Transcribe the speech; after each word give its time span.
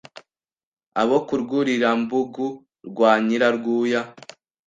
Abo 1.01 1.17
ku 1.27 1.33
Rwurirambugu 1.41 2.45
rwa 2.89 3.11
Nyirarwuya 3.25 4.01